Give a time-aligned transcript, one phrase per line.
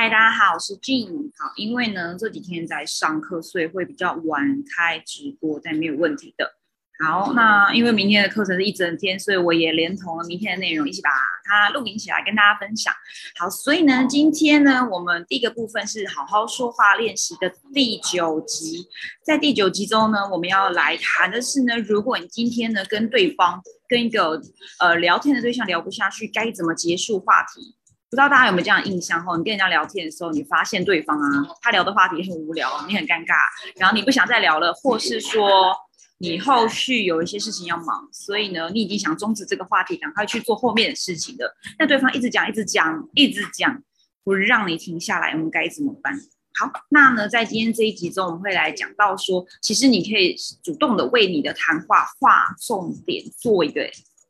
[0.00, 1.28] 嗨，大家好，我是 Jean。
[1.36, 6.52] 好，因为呢这几天在上课，所以会比较晚开直播，但没有问题的。
[7.04, 11.10] 好，那因为明天的课程是一整天，所以我也连同了明天的内容一起把
[11.46, 12.94] 它录影起来跟大家分享。
[13.40, 18.86] 好，所以呢，今天呢，我们第一个部分是好好说话练习的第九集。
[19.26, 24.40] 在第九集中呢，我们要来谈的是呢，如果你今天呢跟对方跟一个
[24.78, 27.74] 呃聊天的对象聊不下去，该怎么结束话题？
[28.10, 29.22] 不知道大家有没有这样印象？
[29.22, 33.34] 哈，你跟人家聊天的时候，你发现对方啊，他聊的话题很无聊，你很尴尬，
[33.76, 35.76] 然后你不想再聊了，或是说
[36.16, 41.54] 你后续有一些事情要忙，所以呢，你已经想终止这个话题，赶快去做后面的事情了。
[41.76, 43.82] 但对方一直讲，一直讲，一直讲，
[44.24, 46.18] 不让你停下来，我们该怎么办？
[46.58, 53.82] 好，那呢，在今天这一集中，我们会来讲到说，其实你可以主动的为你的谈话划重点，做一个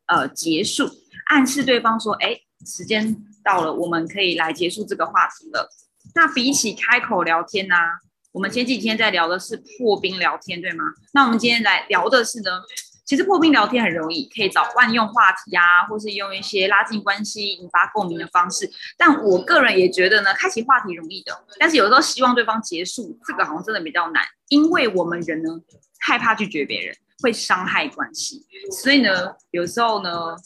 [0.07, 0.91] 呃结束，
[1.27, 2.37] 暗示对方说，哎，
[2.67, 3.25] 时间。
[3.45, 5.69] 到了，我们可以来结束这个话题了。
[6.15, 7.75] 那比起开口聊天呢，
[8.33, 10.85] 我们前几天在聊的是破冰聊天，对吗？
[11.13, 12.51] 那我们今天来聊的是呢，
[13.05, 18.71] 其实破冰聊天很容易，可以找万用话题啊，或是用一些拉近关系、引发共鸣的方式。
[18.97, 25.51] 但我个人也觉得呢，开启话题容易的，但是有时候希望对方结束，这个好像真的比较难，因为我们人呢
[26.01, 26.95] 害怕拒绝别人。
[27.21, 28.47] 会伤害关系，
[28.81, 30.37] 所以呢，有时候呢，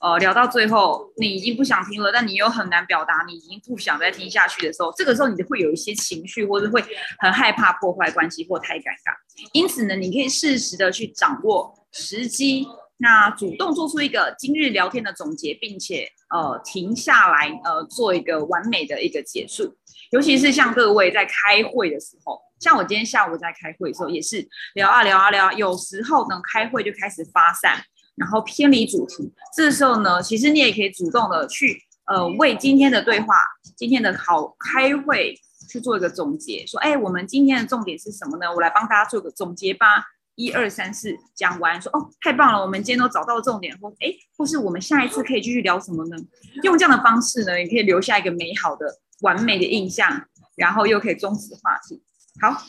[0.00, 6.84] 呃，聊到最后，你已经不想听了，但你又很难表达，你已经不想再听下去的时候，这个时候你就会有一些情绪，或者会
[7.18, 9.14] 很害怕破坏关系或太尴尬。
[9.52, 12.66] 因此呢，你可以适时的去掌握时机，
[12.98, 19.76] 那主动做出一个今日聊天的总结，并且呃停下来，呃做一个完美的一个结束。
[20.10, 22.40] 尤其是像各位在开会的时候。
[22.58, 27.84] 像我今天下午在开会的时候，也是聊啊聊啊聊，有时候呢开会就开始发散，
[28.16, 29.30] 然后偏离主题。
[29.54, 33.34] 这时候呢，其实你也可以主动的去呃为今天的对话、
[33.76, 35.38] 今天的好开会
[35.70, 38.50] 去做一个总结，说哎，我们今天的重点是什么呢？
[38.50, 40.06] 我来帮大家做个总结吧。
[40.36, 46.16] 一二三四，讲完说哦，太棒了，我们今天都找到重点，或哎，或是我们下一次可以继续聊什么呢？
[46.62, 48.86] 用这样的方式呢，也可以留下一个美好的、
[49.22, 52.02] 完美的印象，然后又可以终止话题。
[52.40, 52.62] 好，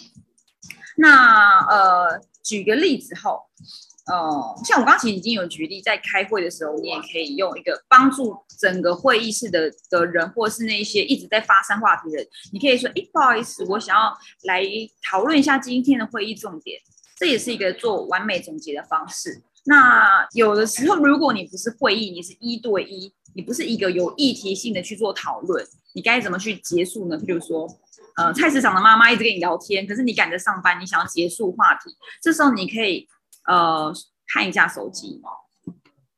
[0.98, 3.42] 那呃，举个例子后，
[4.06, 14.64] 呃，像我刚刚其实已经有举例，在开会的时候，你也可以用一个帮助整个会议室的的人，或是那些一直在发散话题的人，你可以说，哎，不好意思，我想要来
[15.04, 16.80] 讨论一下今天的会议重点，
[17.18, 19.42] 这也是一个做完美总结的方式。
[19.66, 27.18] 那有的时候，如果你不是会议，你是一对一，你不是一个有议题性的去做讨论，你该怎么去结束呢？
[27.18, 27.68] 比如说。
[28.16, 33.08] 呃，菜市场的妈妈一直跟你聊天，可是你赶着上班，你想要结束话题，这时候你可以
[33.46, 33.94] 呃
[34.34, 35.22] 看一下手机。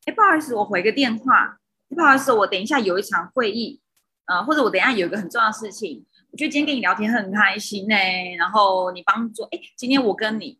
[0.05, 1.57] 哎，不好意思，我回个电话。
[1.89, 3.81] 不好意思，我等一下有一场会议，
[4.27, 6.05] 呃，或者我等一下有一个很重要的事情。
[6.31, 7.95] 我觉得今天跟你聊天很开心呢。
[8.37, 10.57] 然后你帮助，哎，今天我跟你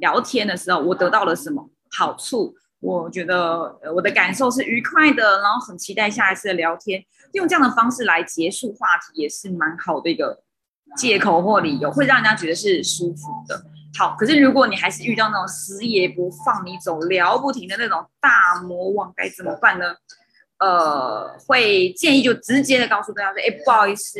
[0.00, 2.54] 聊天的时候，我得到了什么好处？
[2.80, 7.04] 我觉得我的感受是愉快的，然后很期待下一次的聊天。
[7.32, 10.42] 用这样的方式来结束话题，也是蛮好的一个。
[10.96, 13.62] 借口或理由会让人家觉得是舒服的。
[13.96, 19.94] 好，可是如果你还是遇到那种死也不放你走、聊不停的那种大魔王，该怎么办呢？
[20.58, 24.18] 呃，会建议就直接的告诉对方说：“哎，不好意思，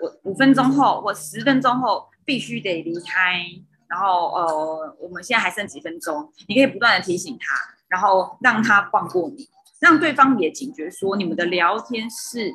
[0.00, 3.40] 我五分钟后或十分钟后必须得离开。
[3.88, 7.54] 然后呃，我们现在还剩几分钟，你可以不断的提醒他，
[7.88, 9.48] 然后让他放过你，
[9.80, 12.52] 让对方也警觉说你们的聊天是。”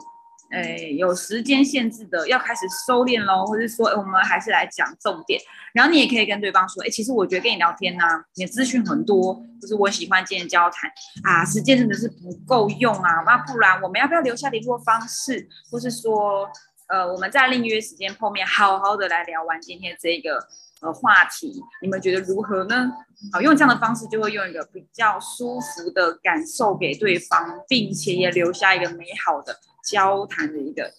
[0.53, 5.39] 呃，有时间限制的，要开始收敛喽，或者说，我们还是来讲重点。
[5.73, 8.03] 然后你也可以跟对方说，哎，其实我觉得跟你聊天呢，
[8.35, 10.91] 你的资讯很多，就是我喜欢今天交谈
[11.23, 13.23] 啊，时间真的是不够用啊。
[13.25, 16.45] 那不然我们要不要留下联络方式，或是说，
[16.89, 20.37] 呃，我们在另约时间碰面，好好的来聊完今天这个
[20.81, 22.91] 呃话题，你们觉得如何呢？
[23.31, 29.57] 好，用这样的方式就会用一个比较舒服的感受给对方，并且也留下一个美好的。
[29.83, 30.93] 交谈的一个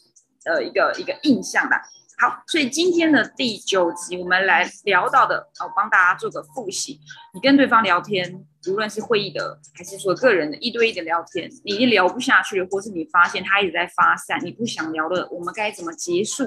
[0.44, 1.80] 呃一个一个印象吧。
[2.18, 6.98] 好，所以今天的第九集我们来聊到的，我帮大家做个复习。
[7.32, 16.44] 你跟对方聊天，无论是会议的，还是说个人的一对一的聊天，你一聊不下去，或是你发现他一直在发散，你不想聊了，我们该怎么结束？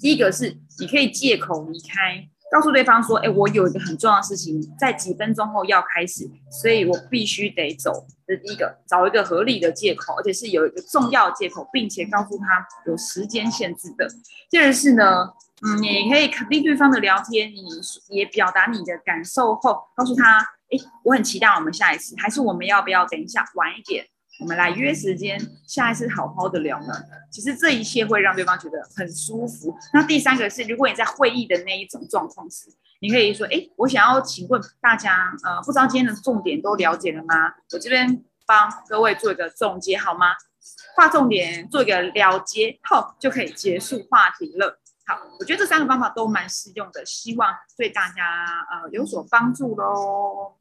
[0.00, 2.28] 第一个是你可以借口离开。
[2.54, 6.24] 告诉对方说：“哎，我有一个很重要的事情，在几分钟后要开始，
[6.62, 14.06] 所以我必须得走。”这是第一个，找一个合理的借口，而且是有一个重要借口，并且告诉他有时间限制的。
[14.48, 15.28] 第二是呢，
[15.66, 20.38] 嗯，你可以肯定对方的聊天，你也表达你的感受后，告诉他
[20.70, 24.06] ：“哎，我很期待我们下一次，还是我们要不要等一下晚一点？
[24.40, 26.92] 我们来约时间，下一次好好的聊呢。
[27.30, 29.76] 其实这一切会让对方觉得很舒服。
[29.92, 32.66] 那第三个是，如果你在会议的那一种状况时，
[33.00, 37.54] 你可以说：“哎，我想要请问大家，呃，不知道今天的重点都了解了吗？
[37.72, 40.28] 我这边帮各位做一个总结好吗？
[40.96, 44.80] 划重点，做一个了结后，就可以结束话题了。
[45.06, 50.54] 好，我觉得这三个方法都蛮适用的，希望对大家呃有所帮助喽。